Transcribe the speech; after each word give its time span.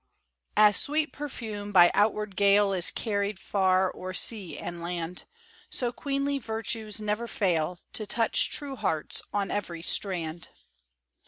As 0.57 0.77
sweet 0.77 1.13
perfume 1.13 1.71
by 1.71 1.91
outward 1.93 2.35
gale 2.35 2.73
Is 2.73 2.89
carried 2.89 3.37
far 3.37 3.95
o'er 3.95 4.15
sea 4.15 4.57
and 4.57 4.81
land, 4.81 5.25
So 5.69 5.91
queenly 5.91 6.39
virtues 6.39 6.99
never 6.99 7.27
fail 7.27 7.77
To 7.93 8.07
touch 8.07 8.49
true 8.49 8.75
hearts 8.75 9.21
on 9.31 9.51
every 9.51 9.83
strand. 9.83 10.49